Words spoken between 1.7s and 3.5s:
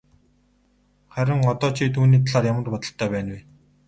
чи түүний талаар ямар бодолтой байна вэ?